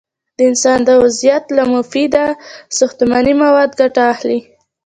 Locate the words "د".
0.37-0.39, 0.87-0.89